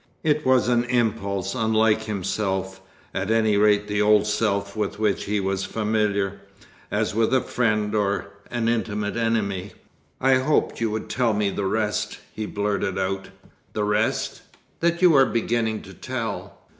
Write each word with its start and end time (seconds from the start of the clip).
It 0.23 0.43
was 0.47 0.67
an 0.67 0.85
impulse 0.85 1.53
unlike 1.53 2.05
himself, 2.05 2.81
at 3.13 3.29
any 3.29 3.55
rate 3.55 3.87
the 3.87 4.01
old 4.01 4.25
self 4.25 4.75
with 4.75 4.97
which 4.97 5.25
he 5.25 5.39
was 5.39 5.63
familiar, 5.63 6.41
as 6.89 7.13
with 7.13 7.31
a 7.35 7.39
friend 7.39 7.93
or 7.93 8.31
an 8.49 8.67
intimate 8.67 9.15
enemy. 9.15 9.73
"I 10.19 10.37
hoped 10.39 10.81
you 10.81 10.89
would 10.89 11.07
tell 11.07 11.33
me 11.35 11.51
the 11.51 11.65
rest," 11.67 12.17
he 12.33 12.47
blurted 12.47 12.97
out. 12.97 13.29
"The 13.73 13.83
rest?" 13.83 14.41
"That 14.79 15.03
you 15.03 15.11
were 15.11 15.27
beginning 15.27 15.83
to 15.83 15.93
tell." 15.93 16.57